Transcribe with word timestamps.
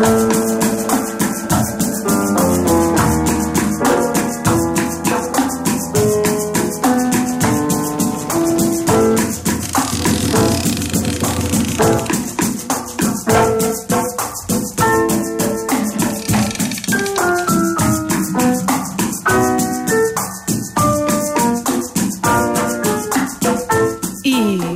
I 0.00 0.06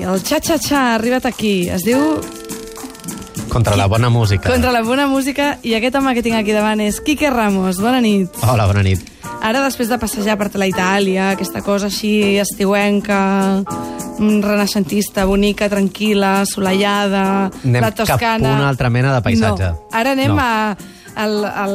el 0.05 0.21
xa-xa-xa 0.21 0.77
ha 0.77 0.95
arribat 0.95 1.25
aquí. 1.25 1.71
Es 1.73 1.89
diu 1.89 2.44
Contra 3.49 3.77
la 3.77 3.87
bona 3.87 4.09
música. 4.11 4.51
Contra 4.51 4.73
la 4.73 4.83
bona 4.83 5.07
música 5.07 5.59
i 5.63 5.75
aquest 5.75 5.97
home 5.99 6.15
que 6.15 6.23
tinc 6.23 6.37
aquí 6.39 6.53
davant 6.55 6.81
és 6.83 7.01
Quique 7.05 7.31
Ramos. 7.31 7.81
Bona 7.83 8.01
nit. 8.01 8.31
Hola, 8.43 8.67
bona 8.71 8.83
nit. 8.87 9.03
Ara, 9.45 9.61
després 9.65 9.91
de 9.91 9.99
passejar 10.01 10.39
per 10.41 10.49
la 10.57 10.67
Itàlia, 10.71 11.31
aquesta 11.35 11.61
cosa 11.63 11.87
així 11.91 12.39
estiuenca, 12.41 13.63
mm, 14.19 14.41
renaixentista, 14.43 15.25
bonica, 15.29 15.69
tranquil·la, 15.69 16.41
assolellada, 16.47 17.51
Anem 17.65 17.83
la 17.83 17.91
Toscana... 17.93 18.19
cap 18.19 18.55
a 18.55 18.57
una 18.63 18.69
altra 18.71 18.89
mena 18.91 19.13
de 19.15 19.21
paisatge. 19.23 19.71
No. 19.75 19.89
Ara 19.93 20.13
anem 20.13 20.33
No. 20.35 20.41
a, 20.41 20.77
al, 21.17 21.45
al, 21.45 21.75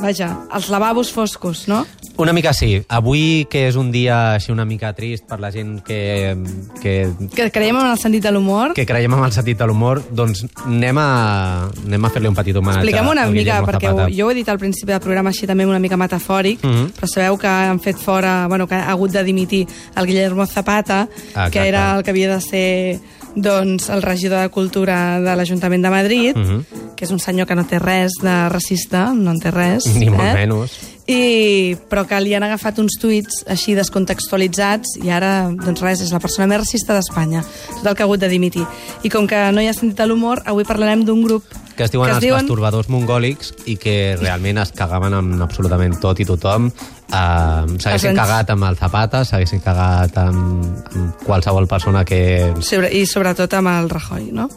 vaja, 0.00 0.46
als 0.50 0.68
lavabos 0.70 1.12
foscos, 1.12 1.66
no? 1.68 1.86
Una 2.18 2.32
mica 2.32 2.52
sí. 2.52 2.82
Avui, 2.88 3.46
que 3.50 3.68
és 3.68 3.76
un 3.78 3.92
dia 3.92 4.34
així 4.34 4.50
una 4.50 4.64
mica 4.66 4.90
trist 4.96 5.24
per 5.28 5.38
la 5.38 5.52
gent 5.54 5.76
que, 5.86 6.34
que, 6.82 6.94
Que 7.34 7.46
creiem 7.54 7.76
en 7.78 7.86
el 7.92 7.98
sentit 7.98 8.22
de 8.24 8.32
l'humor. 8.32 8.72
que 8.74 8.84
creiem 8.86 9.14
en 9.14 9.22
el 9.24 9.32
sentit 9.32 9.58
de 9.58 9.66
l'humor, 9.70 10.02
doncs 10.10 10.44
anem 10.66 10.98
a, 10.98 11.68
anem 11.86 12.04
a 12.04 12.10
fer-li 12.10 12.26
un 12.28 12.34
petit 12.34 12.56
homenatge 12.56 12.82
Expliquem 12.82 13.08
una 13.12 13.26
mica, 13.30 13.60
perquè 13.64 13.92
ho, 13.92 14.08
jo 14.10 14.26
ho 14.26 14.30
he 14.32 14.34
dit 14.34 14.48
al 14.48 14.58
principi 14.58 14.90
del 14.92 15.00
programa 15.04 15.30
així 15.30 15.46
també 15.46 15.66
una 15.66 15.78
mica 15.78 15.96
metafòric, 15.96 16.64
Mhm. 16.64 16.90
però 16.98 17.06
sabeu 17.06 17.38
que 17.38 17.46
han 17.46 17.78
fet 17.80 17.96
fora, 17.96 18.46
bueno, 18.48 18.66
que 18.66 18.74
ha 18.74 18.90
hagut 18.90 19.12
de 19.12 19.22
dimitir 19.22 19.66
el 19.94 20.06
Guillermo 20.06 20.46
Zapata, 20.46 21.08
Exacte. 21.28 21.50
que 21.52 21.68
era 21.68 21.96
el 21.98 22.02
que 22.02 22.10
havia 22.10 22.34
de 22.34 22.40
ser 22.40 23.00
doncs, 23.34 23.88
el 23.90 24.02
regidor 24.02 24.40
de 24.42 24.48
Cultura 24.48 25.20
de 25.20 25.36
l'Ajuntament 25.36 25.82
de 25.84 25.90
Madrid, 25.90 26.36
Mhm. 26.36 26.94
que 26.96 27.04
és 27.04 27.10
un 27.10 27.18
senyor 27.18 27.46
que 27.46 27.54
no 27.54 27.64
té 27.66 27.78
res 27.78 28.12
de 28.22 28.48
racista, 28.48 29.12
no 29.14 29.30
en 29.30 29.38
té 29.38 29.50
res. 29.50 29.86
Ni 29.86 30.10
molt 30.10 30.22
eh? 30.24 30.34
menys. 30.34 30.97
I, 31.08 31.72
però 31.88 32.02
que 32.04 32.18
li 32.20 32.34
han 32.36 32.44
agafat 32.44 32.78
uns 32.82 32.98
tuits 33.00 33.38
així 33.48 33.72
descontextualitzats 33.74 34.98
i 35.00 35.08
ara, 35.14 35.48
doncs 35.56 35.80
res, 35.80 36.02
és 36.04 36.10
la 36.12 36.20
persona 36.20 36.46
més 36.50 36.60
racista 36.60 36.92
d'Espanya. 36.92 37.40
Tot 37.78 37.86
el 37.86 37.96
que 37.96 38.04
ha 38.04 38.08
hagut 38.08 38.20
de 38.20 38.28
dimitir. 38.28 38.66
I 39.02 39.08
com 39.08 39.24
que 39.26 39.38
no 39.56 39.62
hi 39.64 39.70
ha 39.70 39.72
sentit 39.72 40.04
l'humor, 40.06 40.42
avui 40.44 40.66
parlarem 40.68 41.06
d'un 41.08 41.22
grup 41.24 41.44
que 41.78 41.84
es 41.86 41.92
diuen 41.94 42.08
que 42.10 42.14
els 42.16 42.24
diuen- 42.24 42.42
masturbadors 42.42 42.88
mongòlics 42.90 43.52
i 43.70 43.76
que 43.78 44.16
realment 44.18 44.58
es 44.58 44.72
cagaven 44.74 45.14
amb 45.14 45.42
absolutament 45.44 45.94
tot 46.02 46.18
i 46.20 46.24
tothom. 46.26 46.66
Uh, 47.08 47.78
S'haguessin 47.78 48.10
ens- 48.10 48.18
cagat 48.18 48.50
amb 48.50 48.64
el 48.68 48.76
Zapata, 48.76 49.24
s'haguessin 49.24 49.60
cagat 49.64 50.16
amb, 50.18 50.66
amb 50.94 51.22
qualsevol 51.24 51.68
persona 51.70 52.04
que... 52.04 52.52
Sobre, 52.60 52.90
I 52.92 53.06
sobretot 53.06 53.54
amb 53.54 53.68
el 53.76 53.88
Rajoy, 53.88 54.32
no? 54.32 54.48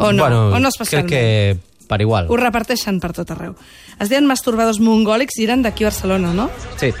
O 0.00 0.10
no, 0.12 0.24
bueno, 0.24 0.48
o 0.50 0.58
no 0.58 0.68
crec 0.68 0.74
especialment. 0.74 1.08
que 1.08 1.56
per 1.88 2.00
igual. 2.04 2.30
Ho 2.30 2.38
reparteixen 2.40 3.00
per 3.00 3.12
tot 3.16 3.30
arreu. 3.34 3.54
Es 4.00 4.10
deien 4.12 4.26
masturbadors 4.26 4.80
mongòlics 4.82 5.38
i 5.38 5.48
eren 5.48 5.62
d'aquí 5.62 5.84
a 5.84 5.92
Barcelona, 5.92 6.32
no? 6.36 6.50
Sí. 6.80 6.92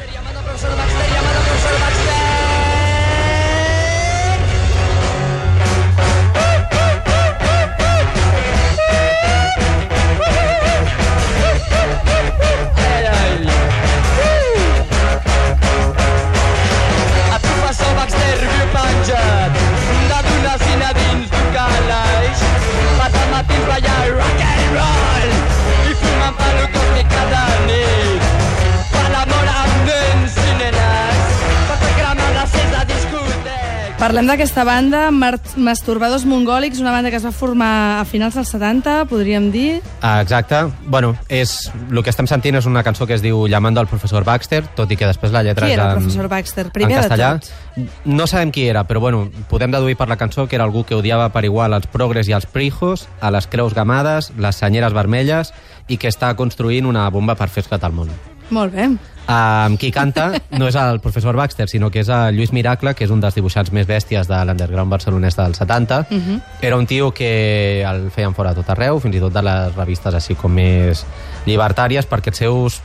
Parlem 34.14 34.28
d'aquesta 34.30 34.62
banda, 34.62 34.98
Masturbadors 35.10 36.22
Mongòlics, 36.22 36.78
una 36.78 36.92
banda 36.94 37.10
que 37.10 37.18
es 37.18 37.24
va 37.26 37.32
formar 37.34 37.98
a 37.98 38.04
finals 38.06 38.36
dels 38.38 38.52
70, 38.54 39.08
podríem 39.10 39.48
dir. 39.50 39.80
Ah, 40.06 40.20
exacte. 40.22 40.60
Bueno, 40.86 41.16
és, 41.26 41.56
el 41.90 41.98
que 41.98 42.12
estem 42.12 42.28
sentint 42.30 42.54
és 42.60 42.68
una 42.70 42.84
cançó 42.86 43.08
que 43.10 43.16
es 43.16 43.24
diu 43.24 43.48
Llamando 43.50 43.82
al 43.82 43.88
professor 43.90 44.22
Baxter, 44.22 44.60
tot 44.78 44.92
i 44.94 44.98
que 45.00 45.08
després 45.10 45.34
la 45.34 45.42
lletra 45.42 45.66
Qui 45.66 45.74
és 45.74 45.78
era 45.80 45.88
el 45.88 45.96
en, 45.96 46.04
professor 46.04 46.28
Baxter? 46.30 46.68
Primer 46.70 46.94
en 46.94 47.02
de 47.02 47.08
castellà. 47.08 47.30
tot. 47.40 48.04
No 48.06 48.28
sabem 48.30 48.52
qui 48.54 48.68
era, 48.70 48.84
però 48.86 49.02
bueno, 49.02 49.24
podem 49.50 49.74
deduir 49.74 49.96
per 49.98 50.06
la 50.06 50.18
cançó 50.20 50.46
que 50.46 50.54
era 50.54 50.62
algú 50.62 50.84
que 50.86 50.94
odiava 50.94 51.32
per 51.34 51.42
igual 51.48 51.74
els 51.74 51.90
progres 51.90 52.30
i 52.30 52.36
els 52.38 52.46
prijos, 52.46 53.08
a 53.18 53.32
les 53.34 53.50
creus 53.50 53.74
gamades, 53.74 54.30
les 54.38 54.62
senyeres 54.62 54.94
vermelles 54.94 55.50
i 55.88 55.98
que 55.98 56.06
està 56.06 56.30
construint 56.38 56.86
una 56.86 57.08
bomba 57.10 57.34
per 57.34 57.50
fer 57.50 57.66
esclatar 57.66 57.90
el 57.90 57.98
món. 57.98 58.14
Molt 58.50 58.74
bé. 58.74 58.88
Um, 59.24 59.78
qui 59.80 59.88
canta 59.90 60.26
no 60.60 60.66
és 60.68 60.76
el 60.76 60.98
professor 61.00 61.34
Baxter, 61.36 61.64
sinó 61.70 61.88
que 61.90 62.02
és 62.02 62.08
el 62.12 62.36
Lluís 62.36 62.52
Miracle, 62.52 62.92
que 62.94 63.06
és 63.06 63.10
un 63.10 63.22
dels 63.22 63.34
dibuixants 63.34 63.72
més 63.72 63.86
bèsties 63.88 64.28
de 64.28 64.40
l'underground 64.44 64.92
barcelonès 64.92 65.36
dels 65.38 65.56
70. 65.56 66.00
Uh 66.10 66.16
-huh. 66.18 66.40
Era 66.60 66.76
un 66.76 66.86
tio 66.86 67.10
que 67.14 67.82
el 67.82 68.10
feien 68.10 68.34
fora 68.34 68.50
a 68.50 68.54
tot 68.54 68.68
arreu, 68.68 69.00
fins 69.00 69.16
i 69.16 69.20
tot 69.20 69.32
de 69.32 69.42
les 69.42 69.74
revistes 69.74 70.14
així 70.14 70.34
com 70.34 70.52
més 70.52 71.06
llibertàries, 71.46 72.06
perquè 72.06 72.28
els 72.28 72.36
seus 72.38 72.82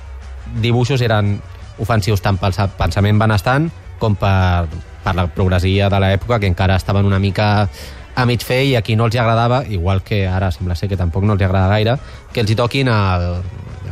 dibuixos 0.61 1.01
eren 1.01 1.41
ofensius 1.77 2.21
tant 2.21 2.37
pel 2.39 2.53
sa- 2.53 2.67
pensament 2.67 3.19
benestant 3.19 3.69
com 3.99 4.15
per, 4.15 4.65
per 5.03 5.15
la 5.15 5.27
progressia 5.27 5.89
de 5.89 5.99
l'època, 5.99 6.39
que 6.39 6.47
encara 6.47 6.75
estaven 6.75 7.05
una 7.05 7.19
mica 7.19 7.67
a 8.15 8.25
mig 8.25 8.41
fer 8.43 8.63
i 8.65 8.75
a 8.75 8.81
qui 8.81 8.95
no 8.95 9.05
els 9.05 9.15
agradava, 9.15 9.63
igual 9.69 10.01
que 10.03 10.25
ara 10.27 10.51
sembla 10.51 10.75
ser 10.75 10.89
que 10.89 10.97
tampoc 10.97 11.23
no 11.23 11.33
els 11.33 11.41
agrada 11.41 11.67
gaire, 11.67 11.97
que 12.33 12.41
els 12.41 12.49
hi 12.51 12.55
toquin 12.55 12.87
el, 12.87 13.41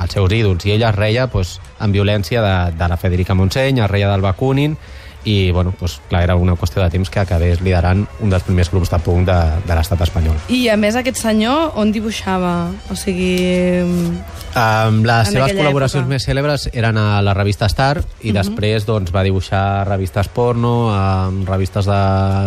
els 0.01 0.13
seus 0.13 0.31
ídols. 0.33 0.65
I 0.65 0.71
ella 0.77 0.89
es 0.89 0.95
reia 0.95 1.27
pues, 1.27 1.59
amb 1.79 1.93
violència 1.93 2.41
de, 2.41 2.77
de 2.77 2.87
la 2.87 2.97
Federica 2.97 3.33
Montseny, 3.35 3.79
es 3.83 3.89
reia 3.91 4.09
del 4.11 4.21
Bakunin, 4.21 4.77
i 5.27 5.51
bueno, 5.51 5.73
pues, 5.77 5.99
clar, 6.07 6.21
era 6.23 6.35
una 6.39 6.53
qüestió 6.55 6.81
de 6.81 6.89
temps 6.89 7.09
que 7.09 7.19
acabés 7.19 7.59
liderant 7.59 8.05
un 8.23 8.29
dels 8.31 8.43
primers 8.47 8.69
grups 8.71 8.89
de 8.93 8.99
punk 9.03 9.25
de, 9.27 9.35
de 9.67 9.75
l'estat 9.75 9.99
espanyol. 10.05 10.37
I, 10.47 10.69
a 10.71 10.77
més, 10.79 10.95
aquest 10.95 11.17
senyor 11.19 11.73
on 11.75 11.91
dibuixava? 11.91 12.69
O 12.89 12.95
sigui... 12.95 13.83
Um, 14.57 15.01
les 15.05 15.27
seves 15.29 15.51
col·laboracions 15.53 16.05
època. 16.05 16.13
més 16.15 16.23
cèlebres 16.25 16.69
eren 16.71 16.97
a 16.97 17.19
la 17.21 17.33
revista 17.35 17.67
Star 17.69 17.99
i 18.25 18.31
després 18.33 18.87
doncs, 18.87 19.11
va 19.13 19.21
dibuixar 19.27 19.83
revistes 19.89 20.29
porno, 20.33 20.87
um, 20.93 21.43
revistes 21.45 21.85
de 21.85 21.99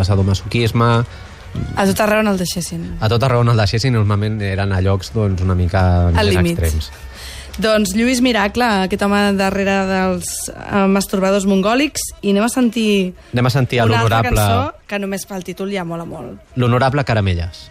sadomasoquisme, 0.09 0.91
A 1.51 1.83
tot 1.85 1.99
arreu 2.05 2.21
on 2.23 2.29
el 2.31 2.37
deixessin. 2.39 2.83
a 3.03 3.09
tot 3.11 3.23
arreu 3.27 3.41
on 3.43 3.49
el 3.51 3.57
deixessin 3.59 3.93
normalment 3.93 4.37
eren 4.47 4.71
a 4.73 4.81
llocs 4.81 5.11
doncs, 5.13 5.43
una 5.43 5.57
mica 5.59 6.07
Al 6.09 6.15
més 6.15 6.37
límit. 6.37 6.53
extrems. 6.59 6.91
Doncs 7.61 7.91
Lluís 7.93 8.23
Miracle, 8.25 8.65
aquest 8.87 9.03
home 9.05 9.19
darrere 9.37 9.75
dels 9.85 10.31
uh, 10.49 10.87
masturbadors 10.89 11.45
mongòlics, 11.51 12.07
i 12.25 12.33
anem 12.33 12.47
a 12.47 12.49
sentir 12.53 12.87
Anem 13.35 13.51
a 13.51 13.53
sentir 13.53 13.83
una 13.85 14.01
altra 14.01 14.23
cançó 14.25 14.87
que 14.89 15.01
només 15.03 15.27
pel 15.29 15.45
títol 15.45 15.73
ja 15.75 15.85
mola 15.85 16.07
molt. 16.09 16.41
l'honorable 16.57 17.05
Caramelles. 17.05 17.67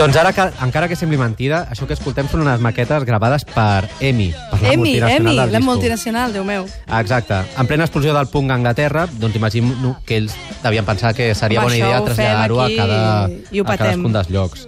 Doncs 0.00 0.16
ara, 0.16 0.30
que, 0.32 0.40
encara 0.64 0.86
que 0.88 0.96
sembli 0.96 1.18
mentida, 1.20 1.66
això 1.68 1.84
que 1.84 1.92
escoltem 1.92 2.24
són 2.30 2.40
unes 2.40 2.62
maquetes 2.64 3.04
gravades 3.04 3.42
per 3.44 3.84
EMI, 4.00 4.30
per 4.48 4.60
la 4.62 4.70
Emi, 4.70 4.78
multinacional 4.80 5.18
Emi, 5.18 5.28
del 5.28 5.36
la 5.36 5.58
disco. 5.58 5.64
multinacional, 5.66 6.32
Déu 6.32 6.44
meu. 6.48 6.64
Ah, 6.86 7.02
Exacte. 7.02 7.42
En 7.60 7.68
plena 7.68 7.84
explosió 7.84 8.14
del 8.16 8.30
punk 8.32 8.48
a 8.48 8.54
Anglaterra, 8.56 9.04
doncs 9.20 9.36
imagino 9.36 9.98
que 10.06 10.16
ells 10.22 10.32
devien 10.62 10.88
pensar 10.88 11.12
que 11.14 11.34
seria 11.34 11.60
Home, 11.60 11.68
bona 11.68 11.76
idea 11.76 12.00
traslladar-ho 12.00 12.62
a, 12.62 12.68
cada, 12.78 13.28
i 13.52 13.60
ho 13.60 13.68
a 13.68 13.76
cadascun 13.76 14.16
dels 14.16 14.32
llocs. 14.32 14.64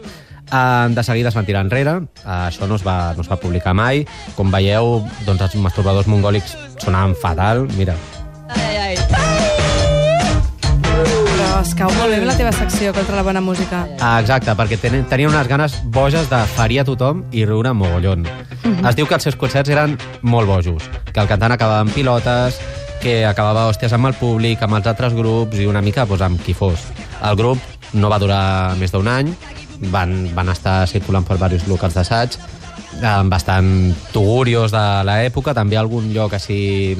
Uh, 0.52 0.92
de 0.92 1.02
seguida 1.02 1.30
es 1.30 1.34
van 1.34 1.48
tirar 1.48 1.64
enrere, 1.64 1.96
uh, 2.26 2.50
això 2.50 2.68
no 2.68 2.76
es, 2.76 2.84
va, 2.84 3.14
no 3.16 3.24
es 3.24 3.32
va 3.32 3.40
publicar 3.40 3.72
mai. 3.72 4.04
Com 4.36 4.52
veieu, 4.52 4.98
doncs 5.24 5.48
els 5.48 5.56
masturbadors 5.64 6.12
mongòlics 6.12 6.58
sonaven 6.84 7.16
fatal. 7.16 7.64
Mira, 7.80 7.96
es 11.62 11.76
cau 11.78 11.90
molt 11.94 12.10
bé 12.10 12.16
amb 12.18 12.26
la 12.26 12.34
teva 12.34 12.50
secció 12.50 12.90
contra 12.94 13.14
la 13.14 13.22
bona 13.22 13.40
música. 13.40 13.84
Ah, 14.02 14.16
exacte, 14.18 14.50
perquè 14.58 14.78
ten 14.82 15.04
tenien 15.06 15.30
unes 15.30 15.46
ganes 15.46 15.76
boges 15.94 16.26
de 16.30 16.40
ferir 16.56 16.80
a 16.82 16.84
tothom 16.88 17.20
i 17.30 17.44
riure 17.46 17.70
mogollon. 17.76 18.24
Es 18.88 18.96
diu 18.98 19.06
que 19.06 19.14
els 19.14 19.28
seus 19.28 19.38
concerts 19.38 19.70
eren 19.70 19.94
molt 20.26 20.50
bojos, 20.50 20.88
que 21.12 21.22
el 21.22 21.30
cantant 21.30 21.54
acabava 21.54 21.84
amb 21.84 21.94
pilotes, 21.94 22.58
que 23.02 23.20
acabava 23.28 23.68
hòsties 23.68 23.94
amb 23.94 24.10
el 24.10 24.18
públic, 24.18 24.62
amb 24.62 24.80
els 24.80 24.90
altres 24.90 25.14
grups 25.14 25.62
i 25.62 25.68
una 25.70 25.84
mica 25.86 26.06
doncs, 26.08 26.26
amb 26.26 26.42
qui 26.42 26.54
fos. 26.56 26.88
El 27.22 27.38
grup 27.38 27.62
no 27.94 28.10
va 28.10 28.18
durar 28.18 28.74
més 28.82 28.90
d'un 28.90 29.06
any, 29.06 29.30
van, 29.94 30.18
van 30.34 30.50
estar 30.50 30.80
circulant 30.90 31.28
per 31.28 31.38
diversos 31.38 31.70
locals 31.70 31.94
d'assaig, 31.94 32.38
amb 33.06 33.30
bastant 33.30 33.92
tugurios 34.10 34.74
de 34.74 34.86
l'època, 35.06 35.54
també 35.54 35.78
algun 35.78 36.10
lloc 36.10 36.34
així 36.34 36.96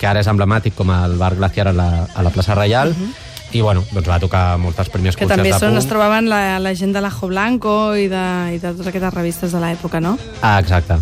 que 0.00 0.08
ara 0.08 0.24
és 0.24 0.28
emblemàtic 0.30 0.74
com 0.74 0.90
el 0.90 1.18
Bar 1.20 1.36
Glaciar 1.38 1.70
a 1.70 1.76
la, 1.76 1.90
a 2.10 2.22
la 2.26 2.34
plaça 2.34 2.58
Reial, 2.58 2.96
i 3.52 3.60
bueno, 3.60 3.84
doncs 3.90 4.08
va 4.08 4.18
tocar 4.22 4.44
molts 4.62 4.78
dels 4.78 4.90
primers 4.92 5.16
Que 5.18 5.26
també 5.30 5.50
de 5.50 5.58
són, 5.58 5.78
es 5.78 5.88
trobaven 5.90 6.28
la, 6.30 6.58
la 6.62 6.74
gent 6.78 6.92
de 6.94 7.02
l'Ajo 7.02 7.30
Blanco 7.30 7.94
i 7.98 8.06
de, 8.10 8.26
i 8.54 8.60
de 8.60 8.68
totes 8.68 8.90
aquestes 8.92 9.16
revistes 9.16 9.56
de 9.56 9.62
l'època, 9.62 10.02
no? 10.02 10.16
Ah, 10.40 10.58
exacte. 10.60 11.00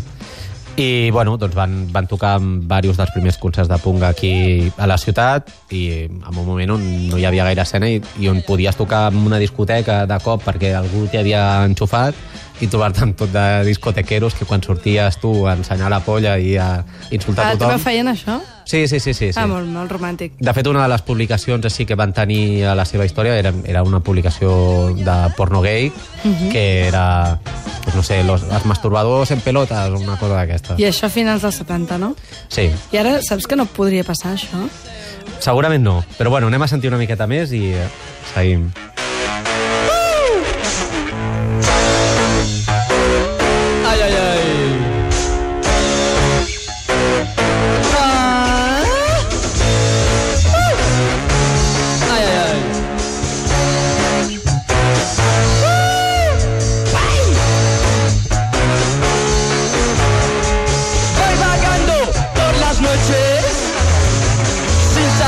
I, 0.78 1.10
bueno, 1.10 1.34
doncs 1.36 1.56
van, 1.58 1.72
van 1.90 2.06
tocar 2.06 2.36
amb 2.38 2.68
diversos 2.70 3.00
dels 3.00 3.10
primers 3.10 3.36
concerts 3.42 3.66
de 3.66 3.80
punk 3.82 4.04
aquí 4.06 4.70
a 4.78 4.86
la 4.86 4.94
ciutat 4.94 5.50
i 5.74 5.80
en 6.06 6.20
un 6.30 6.44
moment 6.46 6.76
on 6.76 6.84
no 7.10 7.18
hi 7.18 7.26
havia 7.26 7.48
gaire 7.48 7.64
escena 7.66 7.88
i, 7.90 7.98
i 8.22 8.30
on 8.30 8.44
podies 8.46 8.78
tocar 8.78 9.08
en 9.10 9.18
una 9.26 9.40
discoteca 9.42 10.04
de 10.06 10.20
cop 10.22 10.46
perquè 10.46 10.70
algú 10.78 11.08
t'hi 11.10 11.18
havia 11.18 11.42
enxufat 11.66 12.14
i 12.60 12.66
trobar-te 12.66 13.02
amb 13.04 13.16
tot 13.16 13.30
de 13.32 13.44
discotequeros 13.68 14.34
que 14.34 14.44
quan 14.44 14.62
sorties 14.62 15.18
tu 15.22 15.46
a 15.46 15.52
ensenyar 15.54 15.90
la 15.92 16.00
polla 16.02 16.36
i 16.38 16.56
a 16.58 16.84
insultar 17.10 17.46
Ah, 17.46 17.52
tothom... 17.54 17.70
també 17.70 17.84
feien 17.84 18.08
això? 18.10 18.40
Sí, 18.68 18.82
sí, 18.86 18.98
sí, 19.00 19.14
sí, 19.14 19.30
sí. 19.32 19.38
Ah, 19.40 19.46
molt, 19.48 19.64
molt 19.72 19.88
romàntic. 19.90 20.34
De 20.38 20.52
fet, 20.52 20.66
una 20.68 20.82
de 20.82 20.88
les 20.92 21.00
publicacions 21.06 21.64
així 21.64 21.86
que 21.88 21.94
van 21.96 22.12
tenir 22.12 22.64
a 22.68 22.74
la 22.76 22.84
seva 22.84 23.06
història 23.08 23.38
era, 23.38 23.52
era 23.64 23.82
una 23.82 24.00
publicació 24.04 24.90
de 24.98 25.14
porno 25.38 25.62
gay, 25.64 25.90
que 26.52 26.64
era, 26.88 27.38
pues 27.84 27.96
no 27.96 28.02
sé, 28.02 28.22
los, 28.24 28.42
els 28.44 28.66
masturbadors 28.68 29.30
en 29.30 29.40
pelotes, 29.40 29.94
una 29.96 30.18
cosa 30.20 30.34
d'aquesta. 30.42 30.76
I 30.76 30.84
això 30.90 31.08
a 31.08 31.14
finals 31.14 31.46
dels 31.46 31.62
70, 31.62 31.96
no? 32.02 32.12
Sí, 32.52 32.68
I 32.92 33.00
ara 33.00 33.22
saps 33.24 33.46
que 33.48 33.56
no 33.56 33.64
podria 33.64 34.04
passar, 34.04 34.34
això? 34.36 34.66
segurament 35.40 35.82
no. 35.84 36.02
Però 36.18 36.28
bueno, 36.30 36.48
anem 36.50 36.62
a 36.62 36.68
sentir 36.68 36.90
una 36.90 36.98
miqueta 37.00 37.26
més 37.30 37.52
i 37.56 37.70
eh, 37.72 37.88
seguim. 38.34 38.68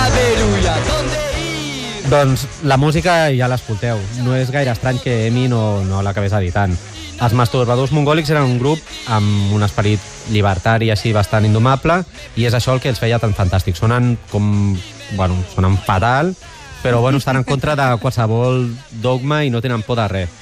Sin 0.01 0.13
saber 0.13 0.45
uy, 0.45 0.67
a 0.67 0.77
dónde. 0.81 2.09
Doncs 2.09 2.47
la 2.65 2.77
música 2.77 3.31
ja 3.31 3.49
l'escolteu. 3.49 3.99
No 4.25 4.35
és 4.35 4.51
gaire 4.51 4.73
estrany 4.73 4.99
que 4.99 5.27
Emi 5.29 5.49
no, 5.49 5.83
no 5.85 6.03
l'acabés 6.03 6.33
editant. 6.33 6.75
Els 7.21 7.35
masturbadors 7.37 7.93
mongòlics 7.93 8.31
eren 8.33 8.49
un 8.49 8.59
grup 8.59 8.81
amb 9.13 9.53
un 9.53 9.63
esperit 9.63 10.01
llibertari 10.33 10.91
així 10.91 11.13
bastant 11.13 11.45
indomable 11.45 12.01
i 12.37 12.47
és 12.49 12.55
això 12.57 12.73
el 12.73 12.81
que 12.81 12.89
els 12.89 12.99
feia 12.99 13.19
tan 13.21 13.35
fantàstics. 13.37 13.79
Sonen 13.79 14.17
com... 14.31 14.77
Bueno, 15.17 15.37
sonen 15.55 15.77
fatal, 15.77 16.37
però 16.85 17.01
bueno, 17.03 17.19
estan 17.19 17.37
en 17.37 17.45
contra 17.45 17.75
de 17.77 17.97
qualsevol 17.99 18.69
dogma 19.03 19.45
i 19.45 19.51
no 19.51 19.61
tenen 19.61 19.83
por 19.83 19.99
de 19.99 20.07
res. 20.09 20.37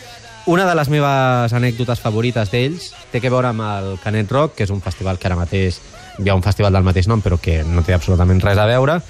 Una 0.46 0.64
de 0.68 0.74
les 0.76 0.88
meves 0.88 1.52
anècdotes 1.52 2.00
favorites 2.00 2.52
d'ells 2.52 2.92
té 3.12 3.20
que 3.20 3.32
veure 3.32 3.50
amb 3.50 3.64
el 3.64 3.96
Canet 4.04 4.30
Rock, 4.32 4.54
que 4.56 4.64
és 4.64 4.72
un 4.72 4.84
festival 4.84 5.18
que 5.18 5.28
ara 5.28 5.36
mateix 5.36 5.80
hi 6.18 6.28
ha 6.28 6.36
un 6.36 6.42
festival 6.42 6.72
del 6.72 6.86
mateix 6.86 7.08
nom, 7.08 7.20
però 7.22 7.38
que 7.40 7.62
no 7.64 7.82
té 7.84 7.94
absolutament 7.94 8.40
res 8.44 8.58
a 8.58 8.66
veure. 8.68 9.00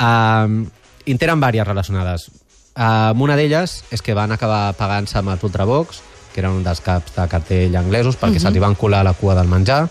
Um, 0.00 0.64
i 1.04 1.12
en 1.12 1.20
tenen 1.20 1.40
diverses 1.40 1.68
relacionades. 1.68 2.30
Um, 2.74 3.22
una 3.22 3.36
d'elles 3.38 3.76
és 3.94 4.02
que 4.02 4.16
van 4.16 4.32
acabar 4.34 4.74
pagant-se 4.78 5.18
amb 5.20 5.30
els 5.34 5.44
Ultravox, 5.46 6.00
que 6.32 6.42
eren 6.42 6.56
un 6.58 6.64
dels 6.66 6.80
caps 6.82 7.14
de 7.14 7.26
cartell 7.30 7.76
anglesos, 7.78 8.18
perquè 8.18 8.40
se'ls 8.42 8.56
hi 8.56 8.62
van 8.62 8.74
colar 8.74 9.04
a 9.04 9.10
la 9.10 9.14
cua 9.14 9.36
del 9.38 9.50
menjar. 9.50 9.84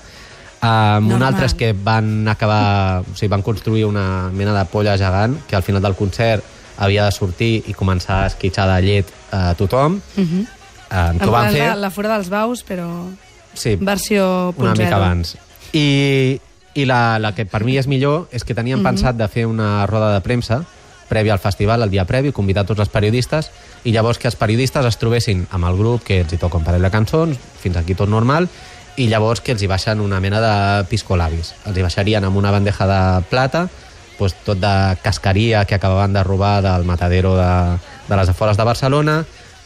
Um, 0.64 1.12
un 1.16 1.24
altre 1.24 1.48
és 1.48 1.56
que 1.60 1.74
van 1.76 2.28
acabar... 2.32 3.04
O 3.04 3.16
sigui, 3.16 3.32
van 3.32 3.44
construir 3.44 3.86
una 3.86 4.30
mena 4.32 4.56
de 4.56 4.64
polla 4.72 4.98
gegant 5.00 5.38
que 5.48 5.56
al 5.56 5.64
final 5.64 5.84
del 5.84 5.96
concert 5.96 6.44
havia 6.78 7.06
de 7.06 7.12
sortir 7.12 7.54
i 7.68 7.76
començar 7.78 8.24
a 8.24 8.32
esquitxar 8.32 8.68
de 8.72 8.80
llet 8.82 9.12
a 9.32 9.54
tothom. 9.60 10.02
Uh 10.16 10.24
-huh. 10.24 10.46
um, 10.92 11.20
que 11.20 11.28
ho 11.28 11.32
van 11.32 11.52
fer... 11.52 11.68
La, 11.68 11.76
la 11.76 11.92
fora 11.92 12.16
dels 12.16 12.30
baus, 12.30 12.64
però 12.64 12.90
Sí, 13.54 13.76
versió 13.80 14.54
una 14.58 14.74
mica 14.74 14.96
abans. 14.96 15.38
I, 15.74 16.40
i 16.74 16.86
la, 16.86 17.20
la 17.20 17.34
que 17.36 17.46
per 17.46 17.64
mi 17.64 17.78
és 17.78 17.88
millor 17.88 18.28
és 18.32 18.44
que 18.44 18.56
tenien 18.56 18.80
mm 18.80 18.82
-hmm. 18.82 18.90
pensat 18.90 19.16
de 19.16 19.28
fer 19.28 19.46
una 19.46 19.86
roda 19.86 20.14
de 20.14 20.22
premsa 20.22 20.64
prèvia 21.10 21.34
al 21.34 21.40
festival, 21.40 21.82
el 21.84 21.92
dia 21.92 22.06
previ, 22.06 22.32
convidar 22.32 22.66
tots 22.66 22.80
els 22.80 22.90
periodistes 22.90 23.52
i 23.84 23.92
llavors 23.92 24.18
que 24.18 24.28
els 24.28 24.36
periodistes 24.40 24.86
es 24.86 24.98
trobessin 24.98 25.46
amb 25.52 25.66
el 25.70 25.78
grup 25.78 26.04
que 26.04 26.22
els 26.22 26.34
hi 26.34 26.38
toca 26.42 26.58
un 26.58 26.64
parell 26.64 26.82
de 26.82 26.92
cançons, 26.94 27.38
fins 27.62 27.78
aquí 27.78 27.94
tot 27.94 28.10
normal, 28.10 28.48
i 28.98 29.08
llavors 29.08 29.42
que 29.42 29.52
els 29.52 29.62
hi 29.62 29.68
baixen 29.68 30.00
una 30.00 30.20
mena 30.20 30.42
de 30.42 30.84
piscolabis. 30.90 31.54
Els 31.66 31.78
hi 31.78 31.86
baixarien 31.86 32.24
amb 32.24 32.38
una 32.38 32.52
bandeja 32.52 32.88
de 32.88 33.24
plata, 33.30 33.68
doncs 34.20 34.36
tot 34.46 34.60
de 34.62 34.74
cascaria 35.04 35.66
que 35.66 35.76
acabaven 35.76 36.14
de 36.14 36.24
robar 36.24 36.62
del 36.62 36.86
matadero 36.86 37.36
de, 37.36 37.78
de 38.08 38.16
les 38.16 38.30
afores 38.30 38.58
de 38.58 38.64
Barcelona, 38.64 39.24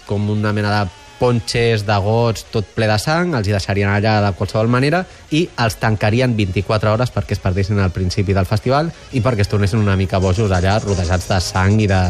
com 0.07 0.29
una 0.29 0.53
mena 0.53 0.71
de 0.71 1.06
ponxes, 1.19 1.85
de 1.87 1.97
gots, 2.03 2.45
tot 2.53 2.67
ple 2.75 2.87
de 2.89 2.97
sang, 3.01 3.35
els 3.37 3.47
hi 3.47 3.55
deixarien 3.55 3.91
allà 3.91 4.17
de 4.25 4.31
qualsevol 4.37 4.69
manera 4.71 5.03
i 5.35 5.43
els 5.63 5.77
tancarien 5.81 6.35
24 6.37 6.93
hores 6.93 7.11
perquè 7.13 7.35
es 7.35 7.43
perdessin 7.43 7.79
al 7.83 7.93
principi 7.95 8.35
del 8.37 8.47
festival 8.49 8.91
i 9.11 9.21
perquè 9.25 9.43
es 9.45 9.51
tornessin 9.51 9.81
una 9.83 9.97
mica 9.99 10.21
bojos 10.23 10.53
allà, 10.53 10.77
rodejats 10.83 11.29
de 11.29 11.39
sang 11.43 11.81
i 11.83 11.89
de 11.89 12.01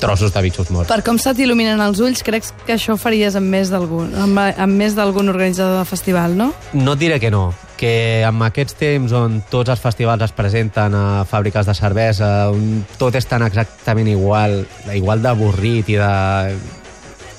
trossos 0.00 0.34
de 0.34 0.44
bitxos 0.44 0.70
morts. 0.74 0.90
Per 0.90 1.02
com 1.06 1.18
se 1.20 1.34
t'il·luminen 1.36 1.80
els 1.84 2.02
ulls, 2.02 2.24
crec 2.26 2.50
que 2.66 2.76
això 2.76 2.96
faries 3.00 3.36
amb 3.38 3.50
més 3.52 3.72
d'algun 3.72 4.14
amb, 4.18 4.40
amb 4.40 4.80
més 4.80 4.96
d'algun 4.98 5.32
organitzador 5.32 5.80
de 5.82 5.88
festival, 5.88 6.36
no? 6.36 6.52
No 6.74 6.96
et 6.96 7.04
diré 7.04 7.20
que 7.22 7.30
no, 7.30 7.50
que 7.80 8.22
en 8.28 8.42
aquests 8.44 8.76
temps 8.80 9.14
on 9.16 9.40
tots 9.52 9.72
els 9.72 9.80
festivals 9.80 10.26
es 10.26 10.34
presenten 10.36 10.94
a 10.96 11.04
fàbriques 11.28 11.68
de 11.68 11.74
cervesa, 11.76 12.50
on 12.52 12.84
tot 13.00 13.16
és 13.16 13.28
tan 13.28 13.44
exactament 13.46 14.10
igual, 14.12 14.60
igual 14.96 15.24
d'avorrit 15.24 15.88
i 15.88 15.96
de 16.00 16.12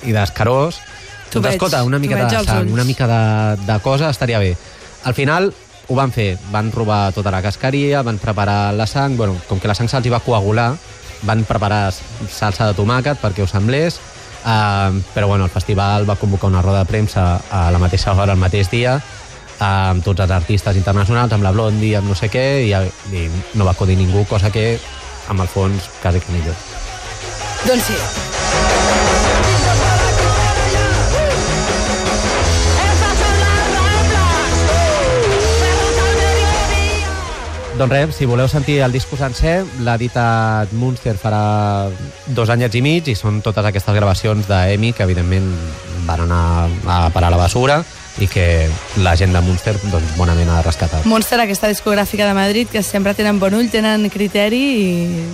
i 0.02 0.14
d'escarós, 0.14 0.80
T'ho 1.32 1.40
doncs 1.40 1.48
veig, 1.48 1.56
escolta, 1.56 1.82
una 1.88 1.98
mica 1.98 2.18
de 2.20 2.44
sang, 2.44 2.68
una 2.72 2.84
mica 2.84 3.06
de, 3.08 3.20
de 3.64 3.76
cosa 3.80 4.10
estaria 4.12 4.38
bé. 4.38 4.52
Al 5.08 5.14
final 5.16 5.48
ho 5.88 5.96
van 5.96 6.12
fer, 6.12 6.36
van 6.52 6.68
robar 6.72 7.12
tota 7.16 7.32
la 7.32 7.40
cascaria, 7.42 8.02
van 8.04 8.18
preparar 8.20 8.74
la 8.76 8.86
sang, 8.86 9.16
bueno, 9.16 9.38
com 9.48 9.60
que 9.60 9.70
la 9.70 9.74
sang 9.74 9.88
se'ls 9.88 10.10
va 10.12 10.20
coagular, 10.20 10.74
van 11.24 11.44
preparar 11.48 11.86
salsa 12.28 12.68
de 12.68 12.76
tomàquet 12.76 13.20
perquè 13.22 13.46
ho 13.46 13.48
semblés, 13.48 13.96
uh, 14.44 14.92
però 15.14 15.30
bueno, 15.30 15.48
el 15.48 15.54
festival 15.54 16.04
va 16.08 16.18
convocar 16.20 16.52
una 16.52 16.62
roda 16.62 16.84
de 16.84 16.90
premsa 16.90 17.40
a 17.50 17.70
la 17.72 17.80
mateixa 17.80 18.12
hora, 18.12 18.36
el 18.36 18.42
mateix 18.42 18.68
dia, 18.70 18.98
uh, 18.98 19.64
amb 19.64 20.04
tots 20.04 20.20
els 20.20 20.36
artistes 20.36 20.76
internacionals, 20.76 21.32
amb 21.32 21.48
la 21.48 21.54
Blondie, 21.56 21.96
amb 21.96 22.12
no 22.12 22.18
sé 22.18 22.28
què, 22.28 22.46
i, 22.68 22.76
i 23.16 23.28
no 23.56 23.64
va 23.64 23.72
acudir 23.72 23.96
ningú, 23.96 24.26
cosa 24.28 24.52
que, 24.52 24.76
amb 25.32 25.40
el 25.40 25.48
fons, 25.48 25.88
quasi 26.04 26.20
que 26.20 26.36
millor. 26.36 26.60
Doncs 27.64 27.88
sí. 27.88 28.51
Doncs 37.82 37.90
res, 37.90 38.14
si 38.14 38.26
voleu 38.30 38.46
sentir 38.46 38.76
el 38.78 38.92
disco 38.94 39.16
sencer, 39.18 39.64
l'ha 39.82 39.96
editat 39.98 40.70
Munster 40.78 41.16
farà 41.18 41.88
dos 42.30 42.50
anyets 42.54 42.76
i 42.78 42.82
mig 42.84 43.08
i 43.10 43.16
són 43.18 43.40
totes 43.42 43.66
aquestes 43.66 43.96
gravacions 43.96 44.46
d'Emi 44.46 44.92
que 44.94 45.02
evidentment 45.02 45.48
van 46.06 46.22
anar 46.28 46.68
a 46.86 46.98
parar 47.10 47.32
a 47.32 47.34
la 47.34 47.40
basura 47.40 47.80
i 48.22 48.28
que 48.30 48.68
la 49.02 49.16
gent 49.18 49.34
de 49.34 49.42
Munster 49.42 49.74
doncs, 49.82 50.12
bonament 50.14 50.52
ha 50.54 50.60
rescatat. 50.62 51.08
Monster, 51.10 51.40
aquesta 51.42 51.72
discogràfica 51.72 52.28
de 52.28 52.36
Madrid, 52.38 52.70
que 52.70 52.84
sempre 52.86 53.16
tenen 53.18 53.40
bon 53.42 53.58
ull, 53.58 53.66
tenen 53.72 54.06
criteri 54.14 54.62
i, 54.62 55.26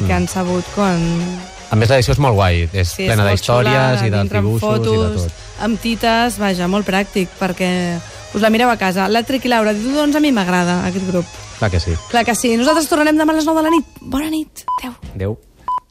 i 0.00 0.06
que 0.06 0.16
han 0.16 0.24
sabut 0.24 0.64
quan... 0.72 1.04
A 1.68 1.76
més, 1.76 1.92
l'edició 1.92 2.16
és 2.16 2.22
molt 2.24 2.40
guai, 2.40 2.64
és 2.72 2.94
Sí, 2.94 3.10
plena 3.10 3.28
d'històries 3.28 4.06
i 4.06 4.08
de 4.08 4.24
dibuixos 4.24 4.72
i 4.72 4.88
de 4.88 4.96
fotos, 4.96 5.28
tot. 5.28 5.44
Amb 5.68 5.84
tites, 5.84 6.40
vaja, 6.40 6.64
molt 6.64 6.88
pràctic, 6.88 7.28
perquè 7.36 7.70
us 8.32 8.40
la 8.40 8.48
mireu 8.48 8.72
a 8.72 8.80
casa. 8.80 9.04
L'Electric 9.04 9.44
i 9.44 9.52
Laura, 9.52 9.76
diu, 9.76 9.92
doncs 10.00 10.16
a 10.16 10.24
mi 10.24 10.32
m'agrada 10.32 10.80
aquest 10.88 11.12
grup. 11.12 11.38
Clar 11.60 11.70
que 11.70 11.78
sí. 11.78 11.92
Clar 12.08 12.24
que 12.24 12.34
sí. 12.34 12.54
Nosaltres 12.56 12.88
tornarem 12.88 13.20
demà 13.20 13.34
a 13.34 13.36
les 13.36 13.44
9 13.44 13.60
de 13.60 13.68
la 13.68 13.72
nit. 13.74 13.98
Bona 14.00 14.32
nit. 14.32 14.64
Adéu. 14.78 14.94
Adéu. 15.12 15.38